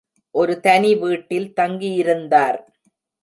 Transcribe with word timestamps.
ஒருதனி 0.35 0.91
வீட்டில் 0.99 1.47
தங்கியிருந்தார். 1.53 2.59